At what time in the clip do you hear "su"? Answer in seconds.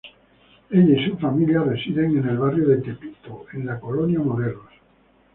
1.07-1.15